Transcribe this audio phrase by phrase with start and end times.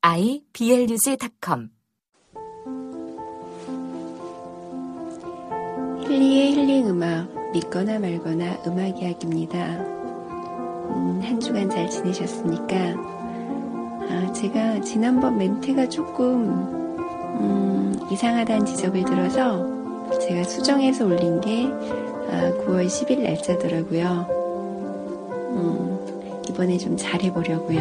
[0.00, 1.70] iblog.com
[6.02, 9.58] 힐리의 힐링 음악 믿거나 말거나 음악 이야기입니다.
[10.90, 12.76] 음, 한 주간 잘 지내셨습니까?
[14.08, 16.44] 아, 제가 지난번 멘트가 조금
[17.40, 19.66] 음, 이상하다는 지적을 들어서
[20.20, 24.26] 제가 수정해서 올린 게 아, 9월 10일 날짜더라고요.
[25.56, 25.98] 음,
[26.48, 27.80] 이번에 좀 잘해보려고요.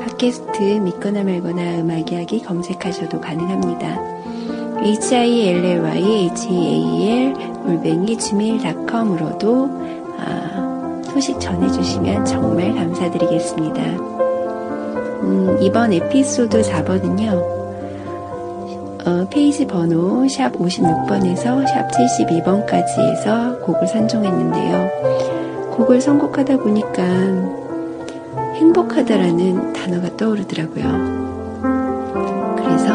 [0.00, 4.00] 팟캐스트 믿거나 말거나 음악 이야기 검색하셔도 가능합니다.
[4.82, 9.70] hilly, heal, 골뱅이 gmail.com으로도
[10.18, 13.82] 아, 소식 전해주시면 정말 감사드리겠습니다.
[15.22, 17.55] 음, 이번 에피소드 4번은요.
[19.06, 25.70] 어, 페이지 번호 샵 56번에서 샵 72번까지 해서 곡을 선정했는데요.
[25.76, 27.04] 곡을 선곡하다 보니까
[28.56, 30.82] 행복하다라는 단어가 떠오르더라고요.
[32.56, 32.92] 그래서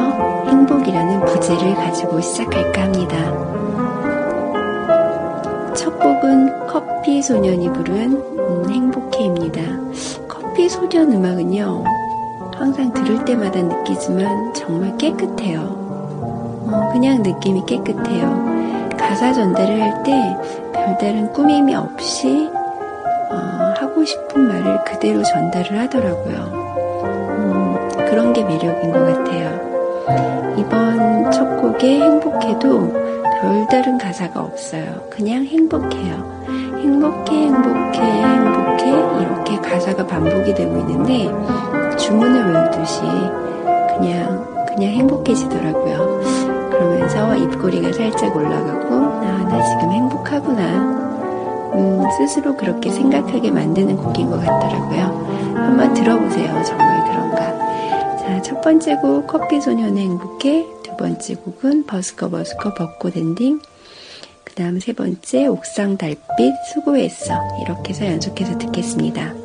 [0.50, 3.16] 행복이라는 부제를 가지고 시작할까 합니다.
[5.74, 9.62] 첫 곡은 커피 소년이 부른 음, 행복해입니다.
[10.28, 11.86] 커피 소년 음악은요,
[12.54, 15.81] 항상 들을 때마다 느끼지만 정말 깨끗해요.
[16.72, 18.90] 어, 그냥 느낌이 깨끗해요.
[18.98, 20.14] 가사 전달을 할 때
[20.74, 22.50] 별다른 꾸밈이 없이
[23.30, 26.38] 어, 하고 싶은 말을 그대로 전달을 하더라고요.
[27.04, 29.72] 음, 그런 게 매력인 것 같아요.
[30.58, 32.94] 이번 첫 곡에 행복해도
[33.42, 34.84] 별다른 가사가 없어요.
[35.10, 36.42] 그냥 행복해요.
[36.80, 41.26] 행복해, 행복해, 행복해 이렇게 가사가 반복이 되고 있는데
[41.98, 43.02] 주문을 외우듯이
[43.98, 46.22] 그냥 그냥 행복해지더라고요.
[46.82, 51.72] 그러면서 입꼬리가 살짝 올라가고, 아, 나 지금 행복하구나.
[51.76, 55.54] 음, 스스로 그렇게 생각하게 만드는 곡인 것 같더라고요.
[55.56, 56.64] 한번 들어보세요.
[56.64, 58.18] 정말 그런가.
[58.18, 60.66] 자, 첫 번째 곡, 커피 소년의 행복해.
[60.82, 63.60] 두 번째 곡은 버스커 버스커 벚꽃 엔딩.
[64.44, 66.20] 그 다음 세 번째, 옥상 달빛
[66.74, 67.36] 수고했어.
[67.62, 69.41] 이렇게 해서 연속해서 듣겠습니다.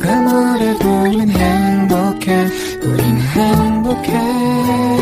[0.00, 2.46] 그 노래 보면 행복해.
[2.82, 4.99] 우린 행복해.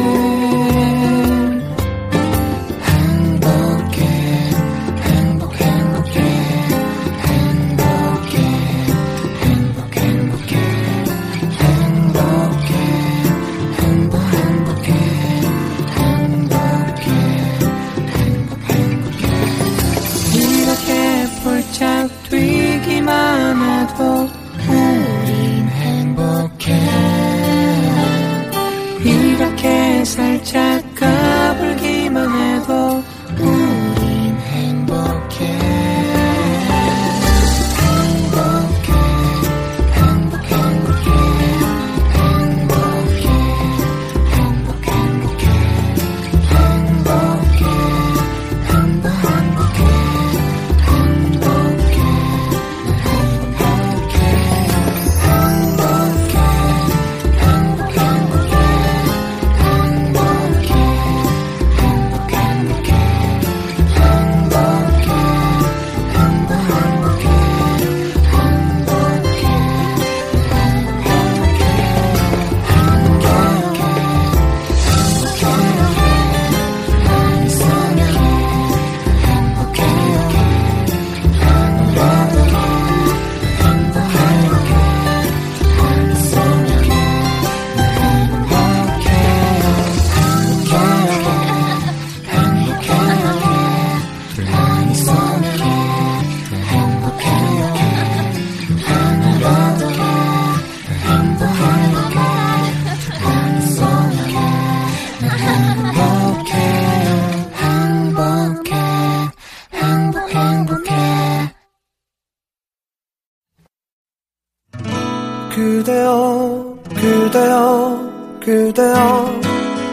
[117.38, 119.40] 그대여 그대여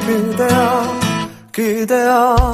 [0.07, 0.95] 그대여
[1.51, 2.51] 그대여.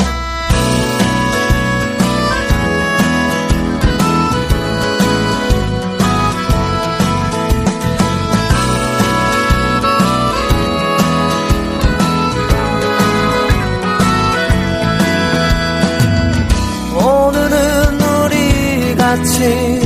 [16.94, 19.82] 오늘은 우리 같이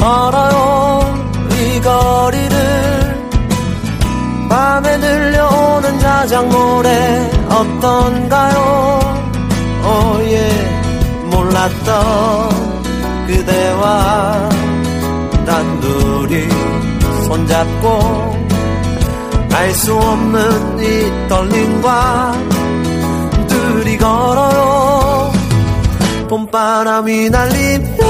[0.00, 0.71] 걸어요
[6.30, 9.00] 노래 어떤가요?
[9.84, 10.50] 오예
[11.30, 12.72] 몰랐던
[13.26, 14.48] 그대와
[15.44, 16.48] 단둘이
[17.26, 18.42] 손잡고
[19.52, 22.32] 알 수 없는 이 떨림과
[23.48, 25.32] 둘이 걸어요.
[26.28, 28.04] 봄바람이 날리며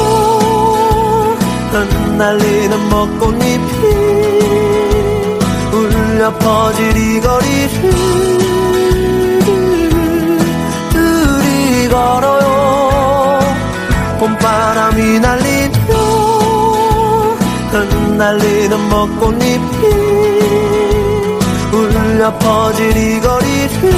[1.72, 4.12] 흩날리는 벚꽃잎이
[5.72, 7.61] 울려 퍼질 이 거리
[18.22, 19.58] 날리는 벚꽃잎이
[21.72, 23.90] 울려 퍼질 이 거리를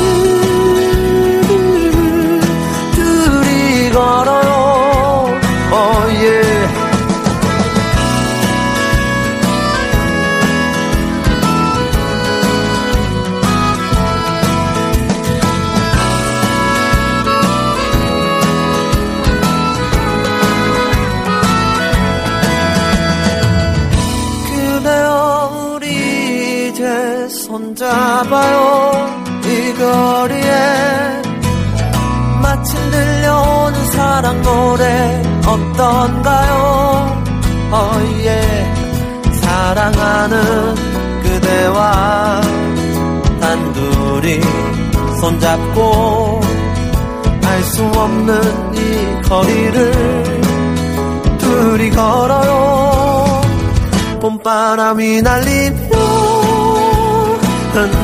[2.95, 5.29] 둘이 걸어요
[5.71, 6.84] oh yeah.
[28.15, 29.25] 손잡아요.
[29.45, 31.23] 이 거리에
[32.41, 37.23] 마침 들려오는 사랑 노래 어떤가요?
[37.73, 38.73] 어예
[39.33, 40.75] 사랑하는
[41.23, 42.41] 그대와
[43.41, 44.41] 단둘이
[45.21, 46.41] 손잡고
[47.45, 49.93] 알 수 없는 이 거리를
[51.39, 53.41] 둘이 걸어요.
[54.21, 55.89] 봄바람이 날리며
[57.75, 58.04] 흩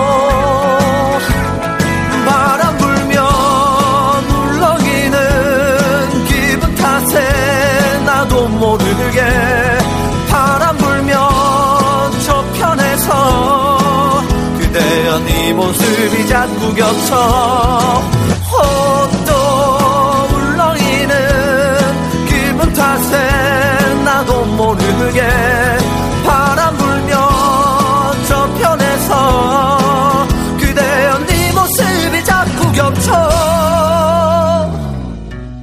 [15.25, 18.01] 네 모습이 자꾸 겹쳐
[19.27, 19.33] 또
[20.35, 21.15] 울렁이는
[22.27, 25.21] 기분 탓에 나도 모르게
[26.25, 27.19] 바람 불면
[28.27, 30.27] 저편에서
[30.59, 33.11] 그대여 네 모습이 자꾸 겹쳐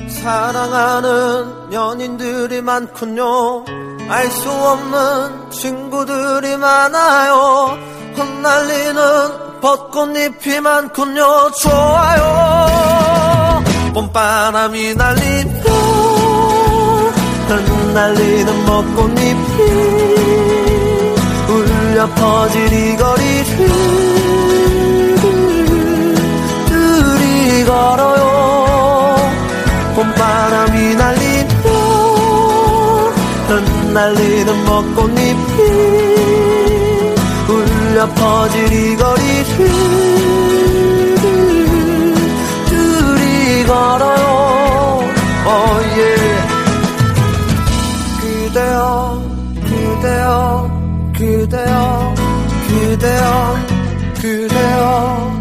[0.09, 3.65] 사랑하는 연인들이 많군요.
[4.11, 7.77] 알 수 없는 친구들이 많아요
[8.19, 13.63] 흩날리는 벚꽃잎이 많군요 좋아요.
[13.95, 15.71] 봄바람이 날리며
[17.49, 19.63] 흩날리는 벚꽃잎이
[21.49, 23.69] 울려 퍼질 이 거리를
[26.67, 29.31] 둘이 걸어요.
[29.95, 31.71] 봄바람이 날리며
[33.49, 36.18] 흩날리는 벚꽃잎이
[37.99, 39.69] 울려 퍼질 이 거리를
[42.69, 45.01] 둘이 걸어요
[45.45, 46.47] oh yeah.
[48.21, 49.21] 그대여
[49.65, 50.71] 그대여
[51.13, 52.15] 그대여
[52.69, 53.57] 그대여
[54.21, 55.38] 그대여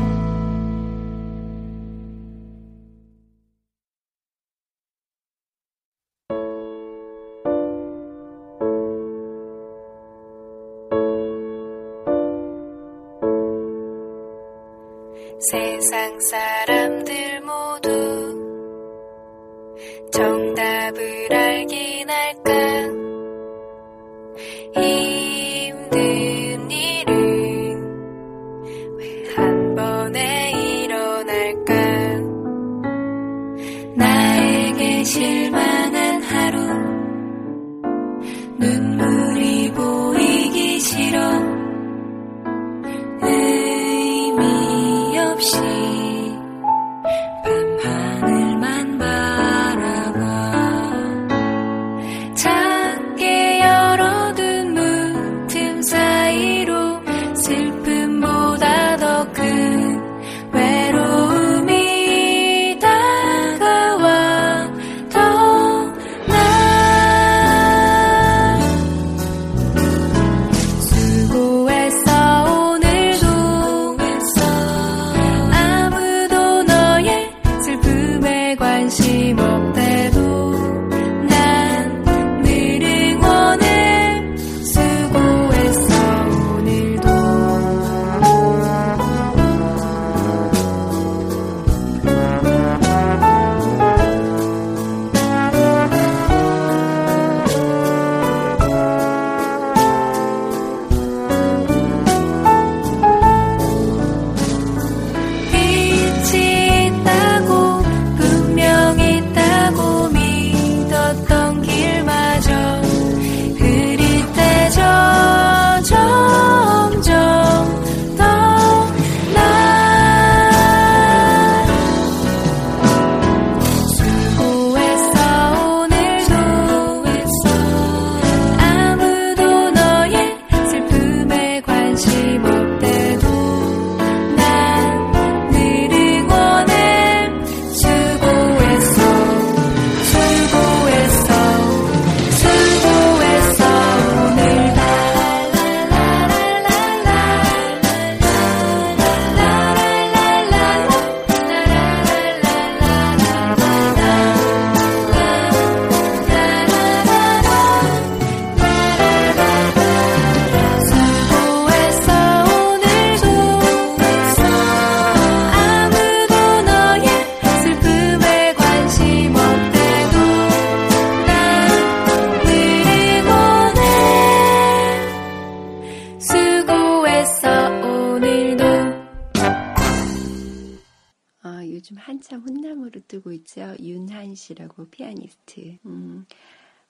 [181.88, 183.74] 요즘 한참 혼남으로 뜨고 있죠.
[183.80, 185.78] 윤한 씨라고 피아니스트.
[185.86, 186.26] 음,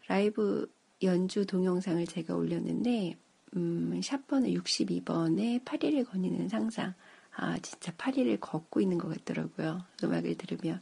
[0.07, 0.71] 라이브
[1.03, 3.15] 연주 동영상을 제가 올렸는데,
[3.55, 6.95] 음, 샷번호 62번에 파리를 거니는 상상.
[7.35, 9.83] 아, 진짜 파리를 걷고 있는 것 같더라고요.
[10.03, 10.81] 음악을 들으면.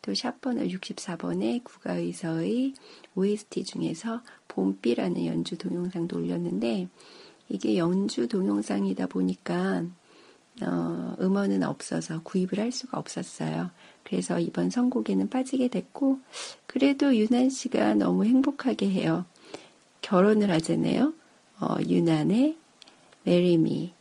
[0.00, 2.74] 또 샷번호 64번에 국가의서의
[3.14, 6.88] OST 중에서 봄비라는 연주 동영상도 올렸는데,
[7.48, 9.86] 이게 연주 동영상이다 보니까
[10.60, 13.70] 어, 음원은 없어서 구입을 할 수가 없었어요.
[14.02, 16.18] 그래서 이번 선곡에는 빠지게 됐고,
[16.66, 19.24] 그래도 유난 씨가 너무 행복하게 해요.
[20.02, 21.14] 결혼을 하잖아요.
[21.60, 22.56] 어, 유난의
[23.26, 23.94] Me.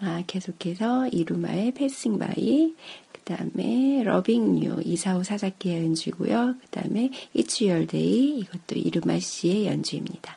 [0.00, 2.74] 아, 계속해서 이루마의 Passing By,
[3.12, 6.56] 그 다음에 Loving You, 이사후 사사키의 연주고요.
[6.60, 7.10] 그 다음에
[7.60, 10.36] Your Day, 이것도 이루마 씨의 연주입니다.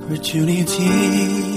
[0.06, 1.53] opportunity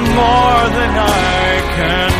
[0.00, 2.15] more than I can